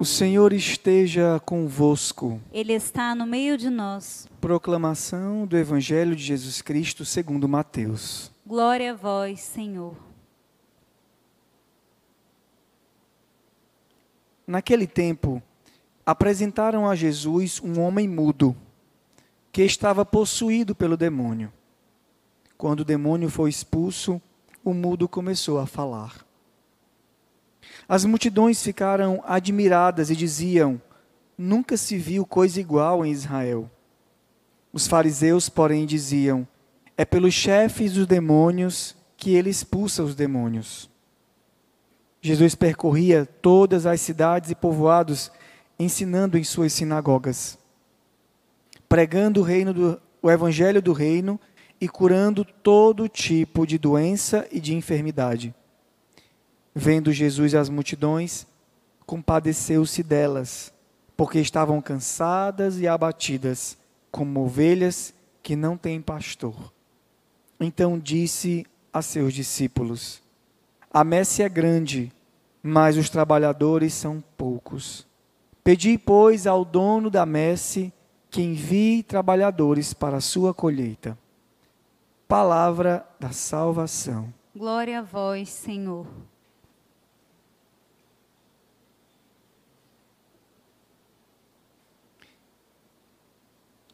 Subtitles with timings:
[0.00, 2.40] O Senhor esteja convosco.
[2.52, 4.28] Ele está no meio de nós.
[4.40, 8.30] Proclamação do Evangelho de Jesus Cristo segundo Mateus.
[8.46, 9.96] Glória a vós, Senhor.
[14.46, 15.42] Naquele tempo,
[16.06, 18.56] apresentaram a Jesus um homem mudo,
[19.50, 21.52] que estava possuído pelo demônio.
[22.56, 24.22] Quando o demônio foi expulso,
[24.64, 26.27] o mudo começou a falar.
[27.88, 30.80] As multidões ficaram admiradas e diziam:
[31.38, 33.70] Nunca se viu coisa igual em Israel.
[34.70, 36.46] Os fariseus, porém, diziam:
[36.98, 40.90] É pelos chefes dos demônios que ele expulsa os demônios.
[42.20, 45.30] Jesus percorria todas as cidades e povoados,
[45.78, 47.56] ensinando em suas sinagogas,
[48.88, 51.40] pregando o reino do, o evangelho do reino
[51.80, 55.54] e curando todo tipo de doença e de enfermidade.
[56.80, 58.46] Vendo Jesus as multidões,
[59.04, 60.72] compadeceu-se delas,
[61.16, 63.76] porque estavam cansadas e abatidas,
[64.12, 66.72] como ovelhas que não têm pastor.
[67.58, 70.22] Então disse a seus discípulos:
[70.88, 72.12] A messe é grande,
[72.62, 75.04] mas os trabalhadores são poucos.
[75.64, 77.92] Pedi, pois, ao dono da messe
[78.30, 81.18] que envie trabalhadores para a sua colheita.
[82.28, 84.32] Palavra da salvação.
[84.54, 86.06] Glória a vós, Senhor.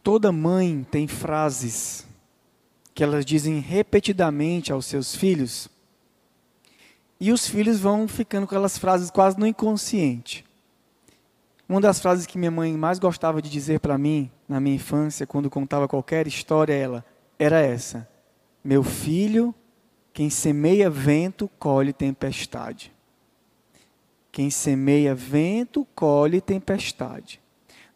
[0.04, 2.06] Toda mãe tem frases
[2.94, 5.66] que elas dizem repetidamente aos seus filhos,
[7.18, 10.44] e os filhos vão ficando com aquelas frases quase no inconsciente.
[11.66, 15.26] Uma das frases que minha mãe mais gostava de dizer para mim na minha infância,
[15.26, 17.02] quando contava qualquer história, ela
[17.38, 18.06] era essa:
[18.62, 19.54] Meu filho,
[20.12, 22.92] quem semeia vento, colhe tempestade.
[24.30, 27.40] Quem semeia vento, colhe tempestade.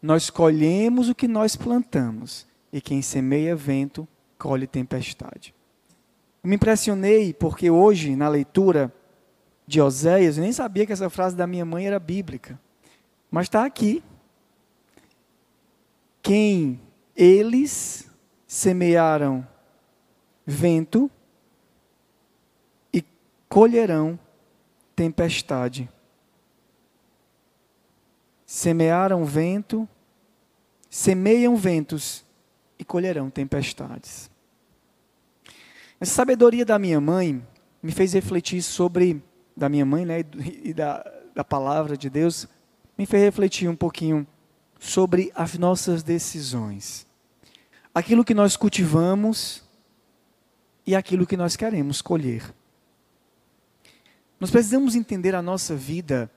[0.01, 5.53] Nós colhemos o que nós plantamos, e quem semeia vento, colhe tempestade.
[6.43, 8.93] Me impressionei porque hoje, na leitura
[9.67, 12.59] de Oséias, eu nem sabia que essa frase da minha mãe era bíblica,
[13.29, 14.01] mas está aqui.
[16.21, 16.79] Quem
[17.15, 18.09] eles
[18.47, 19.45] semearam
[20.45, 21.11] vento
[22.93, 23.03] e
[23.49, 24.17] colherão
[24.95, 25.89] tempestade
[28.49, 29.87] semearam vento,
[30.89, 32.25] semeiam ventos
[32.79, 34.27] e colherão tempestades.
[35.99, 37.45] Essa sabedoria da minha mãe
[37.79, 39.21] me fez refletir sobre,
[39.55, 40.25] da minha mãe né,
[40.63, 41.05] e da,
[41.35, 42.47] da palavra de Deus,
[42.97, 44.25] me fez refletir um pouquinho
[44.79, 47.05] sobre as nossas decisões.
[47.93, 49.63] Aquilo que nós cultivamos
[50.87, 52.51] e aquilo que nós queremos colher.
[54.39, 56.31] Nós precisamos entender a nossa vida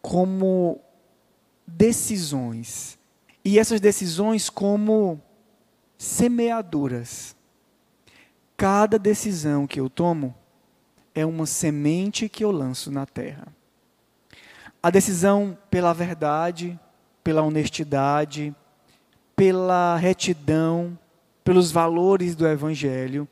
[0.00, 0.80] como
[1.66, 2.98] decisões.
[3.44, 5.20] E essas decisões como
[5.98, 7.36] semeaduras.
[8.56, 10.34] Cada decisão que eu tomo
[11.14, 13.48] é uma semente que eu lanço na terra.
[14.82, 16.78] A decisão pela verdade,
[17.22, 18.54] pela honestidade,
[19.34, 20.98] pela retidão,
[21.44, 23.28] pelos valores do Evangelho,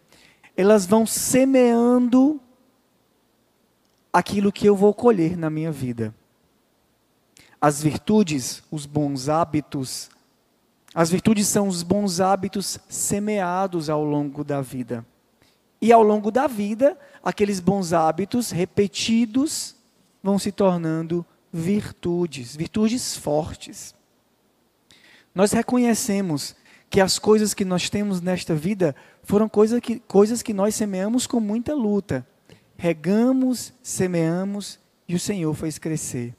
[0.57, 2.41] elas vão semeando
[4.13, 6.15] aquilo que eu vou colher na minha vida
[7.61, 10.09] as virtudes, os bons hábitos.
[10.95, 15.05] As virtudes são os bons hábitos semeados ao longo da vida.
[15.81, 19.77] E ao longo da vida, aqueles bons hábitos repetidos
[20.23, 23.95] vão se tornando virtudes, virtudes fortes.
[25.35, 26.57] Nós reconhecemos
[26.89, 31.27] que as coisas que nós temos nesta vida foram coisa que, coisas que nós semeamos
[31.27, 32.27] com muita luta.
[32.77, 36.35] Regamos, semeamos e o Senhor fez crescer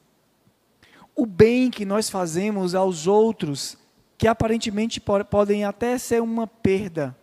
[1.15, 3.77] o bem que nós fazemos aos outros,
[4.17, 7.15] que aparentemente podem até ser uma perda,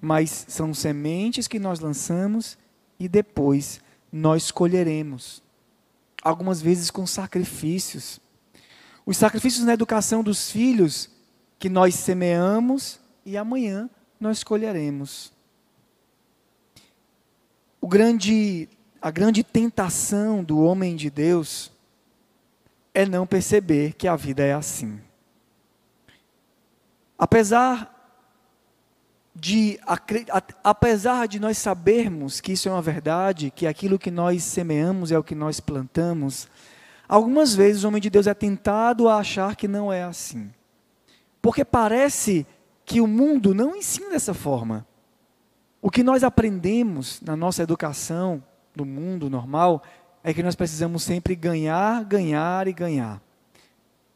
[0.00, 2.58] mas são sementes que nós lançamos
[2.98, 3.80] e depois
[4.10, 5.42] nós colheremos.
[6.22, 8.20] Algumas vezes com sacrifícios.
[9.04, 11.10] Os sacrifícios na educação dos filhos
[11.58, 13.88] que nós semeamos e amanhã
[14.18, 15.32] nós colheremos.
[17.80, 18.68] O grande,
[19.00, 21.70] a grande tentação do homem de Deus
[22.96, 24.98] é não perceber que a vida é assim.
[27.18, 27.94] Apesar
[29.34, 29.78] de,
[30.64, 35.18] apesar de nós sabermos que isso é uma verdade, que aquilo que nós semeamos é
[35.18, 36.48] o que nós plantamos,
[37.06, 40.50] algumas vezes o homem de Deus é tentado a achar que não é assim.
[41.42, 42.46] Porque parece
[42.82, 44.86] que o mundo não ensina dessa forma.
[45.82, 48.42] O que nós aprendemos na nossa educação
[48.74, 49.82] do mundo normal
[50.26, 53.22] é que nós precisamos sempre ganhar, ganhar e ganhar.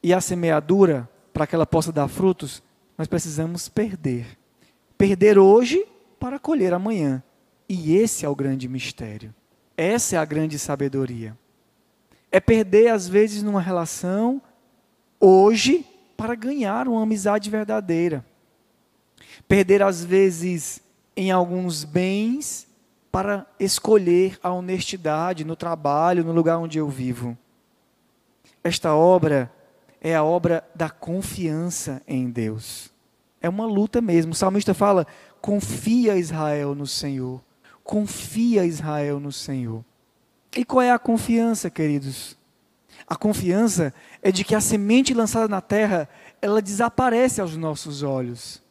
[0.02, 2.60] e a semeadura, para que ela possa dar frutos,
[2.98, 4.26] nós precisamos perder.
[4.98, 5.86] Perder hoje
[6.18, 7.22] para colher amanhã.
[7.68, 9.32] E esse é o grande mistério.
[9.76, 11.38] Essa é a grande sabedoria.
[12.32, 14.42] É perder, às vezes, numa relação,
[15.20, 15.86] hoje,
[16.16, 18.26] para ganhar uma amizade verdadeira.
[19.46, 20.80] Perder, às vezes,
[21.16, 22.66] em alguns bens,
[23.10, 27.36] para escolher a honestidade no trabalho, no lugar onde eu vivo.
[28.62, 29.50] Esta obra
[30.00, 32.90] é a obra da confiança em Deus.
[33.40, 34.32] É uma luta mesmo.
[34.32, 35.06] O salmista fala:
[35.40, 37.40] confia Israel no Senhor.
[37.82, 39.84] Confia Israel no Senhor.
[40.56, 42.36] E qual é a confiança, queridos?
[43.06, 43.92] A confiança
[44.22, 46.08] é de que a semente lançada na terra,
[46.40, 48.62] ela desaparece aos nossos olhos.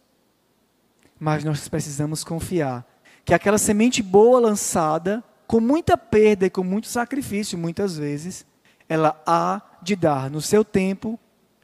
[1.20, 2.86] Mas nós precisamos confiar
[3.30, 8.44] que aquela semente boa lançada, com muita perda e com muito sacrifício, muitas vezes,
[8.90, 11.20] ela há de dar no seu tempo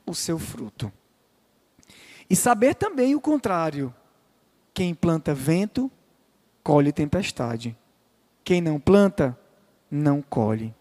[0.05, 0.93] o seu fruto.
[2.29, 3.91] E saber também o contrário.
[4.75, 5.89] Quem planta vento,
[6.63, 7.75] colhe tempestade.
[8.43, 9.35] Quem não planta,
[9.89, 10.71] não colhe.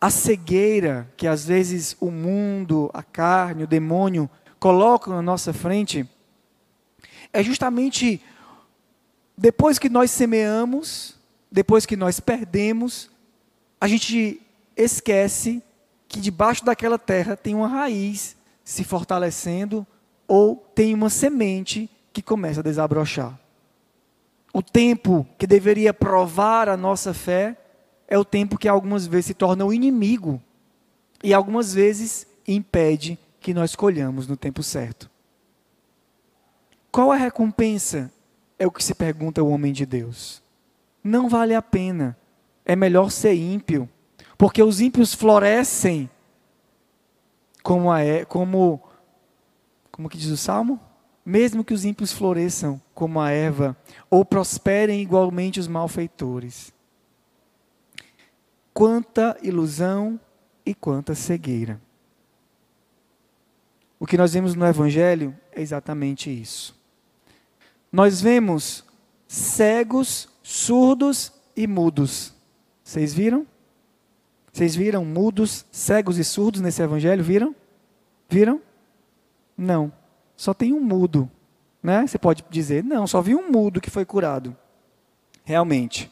[0.00, 4.28] A cegueira que às vezes o mundo, a carne, o demônio
[4.58, 6.04] colocam na nossa frente
[7.32, 8.20] é justamente
[9.38, 11.14] depois que nós semeamos,
[11.50, 13.08] depois que nós perdemos,
[13.80, 14.42] a gente
[14.76, 15.62] esquece
[16.08, 19.86] que debaixo daquela terra tem uma raiz se fortalecendo
[20.26, 23.38] ou tem uma semente que começa a desabrochar.
[24.52, 27.56] O tempo que deveria provar a nossa fé
[28.08, 30.42] é o tempo que algumas vezes se torna o inimigo
[31.22, 35.08] e algumas vezes impede que nós colhamos no tempo certo.
[36.90, 38.10] Qual a recompensa
[38.58, 40.42] é o que se pergunta o homem de Deus.
[41.02, 42.18] Não vale a pena.
[42.64, 43.88] É melhor ser ímpio.
[44.36, 46.10] Porque os ímpios florescem
[47.62, 48.82] como a é, como
[49.90, 50.80] como que diz o salmo?
[51.24, 53.76] Mesmo que os ímpios floresçam como a erva,
[54.08, 56.72] ou prosperem igualmente os malfeitores.
[58.72, 60.20] Quanta ilusão
[60.64, 61.80] e quanta cegueira.
[63.98, 66.77] O que nós vemos no Evangelho é exatamente isso
[67.90, 68.84] nós vemos
[69.26, 72.34] cegos, surdos e mudos.
[72.84, 73.46] Vocês viram?
[74.52, 77.22] Vocês viram mudos, cegos e surdos nesse evangelho?
[77.22, 77.54] Viram?
[78.28, 78.60] Viram?
[79.56, 79.92] Não.
[80.36, 81.30] Só tem um mudo.
[81.82, 82.06] Né?
[82.06, 84.56] Você pode dizer, não, só vi um mudo que foi curado.
[85.44, 86.10] Realmente.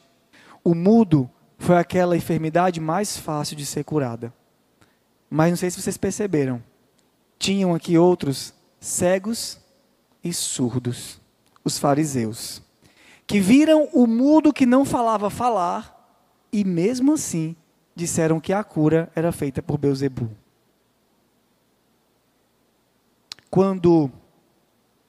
[0.64, 4.32] O mudo foi aquela enfermidade mais fácil de ser curada.
[5.28, 6.62] Mas não sei se vocês perceberam.
[7.38, 9.58] Tinham aqui outros cegos
[10.23, 11.20] e surdos
[11.67, 12.63] os fariseus,
[13.27, 16.17] que viram o mudo que não falava falar
[16.53, 17.57] e mesmo assim
[17.93, 20.31] disseram que a cura era feita por Beuzebu.
[23.51, 24.09] Quando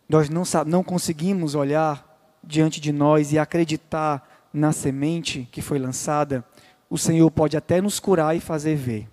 [0.09, 2.03] nós não, não conseguimos olhar
[2.43, 6.43] diante de nós e acreditar na semente que foi lançada,
[6.89, 9.07] o Senhor pode até nos curar e fazer ver.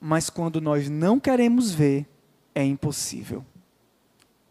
[0.00, 2.06] Mas quando nós não queremos ver,
[2.54, 3.44] é impossível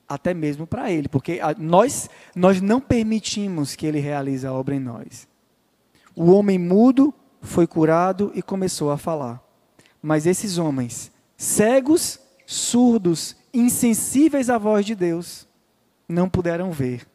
[0.07, 4.79] até mesmo para ele, porque nós, nós não permitimos que ele realize a obra em
[4.79, 5.27] nós.
[6.15, 9.41] O homem mudo foi curado e começou a falar.
[10.01, 15.47] Mas esses homens, cegos, surdos, insensíveis à voz de Deus,
[16.07, 17.05] não puderam ver,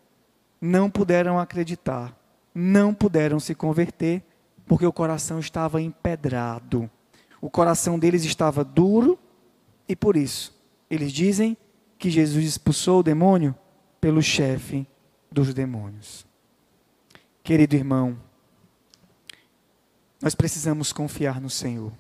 [0.61, 2.17] não puderam acreditar,
[2.55, 4.23] não puderam se converter,
[4.67, 6.91] porque o coração estava empedrado.
[7.41, 9.19] O coração deles estava duro
[9.89, 10.55] e por isso
[10.89, 11.57] eles dizem
[12.03, 13.55] que Jesus expulsou o demônio
[14.01, 14.85] pelo chefe
[15.31, 16.27] dos demônios.
[17.45, 18.19] Querido irmão,
[20.21, 21.93] nós precisamos confiar no Senhor.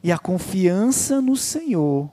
[0.00, 2.08] E a confiança no Senhor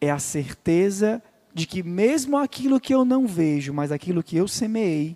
[0.00, 4.48] é a certeza de que, mesmo aquilo que eu não vejo, mas aquilo que eu
[4.48, 5.14] semeei,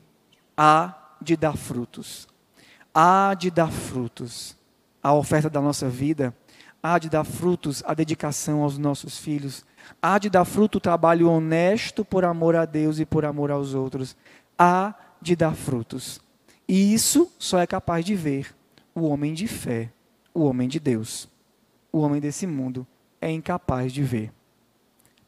[0.54, 2.28] há de dar frutos.
[2.92, 4.54] Há de dar frutos.
[5.02, 6.36] A oferta da nossa vida
[6.82, 9.64] há de dar frutos a dedicação aos nossos filhos,
[10.00, 13.74] há de dar fruto o trabalho honesto por amor a Deus e por amor aos
[13.74, 14.16] outros,
[14.58, 16.20] há de dar frutos.
[16.68, 18.54] E isso só é capaz de ver
[18.94, 19.90] o homem de fé,
[20.34, 21.28] o homem de Deus.
[21.90, 22.86] O homem desse mundo
[23.20, 24.32] é incapaz de ver.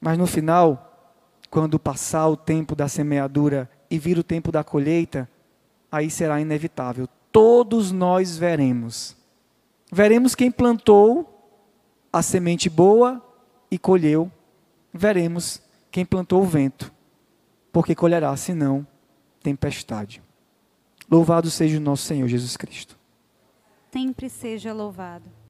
[0.01, 1.15] Mas no final,
[1.51, 5.29] quando passar o tempo da semeadura e vir o tempo da colheita,
[5.91, 7.09] aí será inevitável.
[7.33, 9.17] Todos nós veremos.
[9.93, 11.40] Veremos quem plantou
[12.13, 13.25] a semente boa
[13.71, 14.31] e colheu,
[14.93, 16.93] veremos quem plantou o vento,
[17.73, 18.87] porque colherá, senão,
[19.43, 20.23] tempestade.
[21.09, 22.99] Louvado seja o nosso Senhor Jesus Cristo.
[23.93, 25.31] Sempre seja louvado.